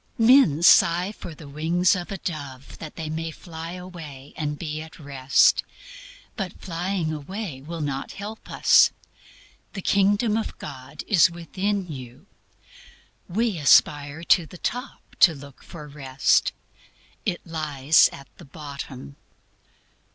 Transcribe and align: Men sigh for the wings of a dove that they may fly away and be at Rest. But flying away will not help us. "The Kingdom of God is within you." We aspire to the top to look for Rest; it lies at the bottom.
Men 0.17 0.63
sigh 0.63 1.11
for 1.11 1.35
the 1.35 1.47
wings 1.47 1.95
of 1.95 2.11
a 2.11 2.17
dove 2.17 2.79
that 2.79 2.95
they 2.95 3.07
may 3.07 3.29
fly 3.29 3.73
away 3.73 4.33
and 4.35 4.57
be 4.57 4.81
at 4.81 4.97
Rest. 4.97 5.63
But 6.35 6.59
flying 6.59 7.13
away 7.13 7.61
will 7.61 7.81
not 7.81 8.13
help 8.13 8.49
us. 8.49 8.89
"The 9.73 9.81
Kingdom 9.83 10.37
of 10.37 10.57
God 10.57 11.03
is 11.07 11.29
within 11.29 11.85
you." 11.87 12.25
We 13.29 13.59
aspire 13.59 14.23
to 14.23 14.47
the 14.47 14.57
top 14.57 15.01
to 15.19 15.35
look 15.35 15.61
for 15.61 15.87
Rest; 15.87 16.51
it 17.23 17.45
lies 17.45 18.09
at 18.11 18.27
the 18.39 18.45
bottom. 18.45 19.17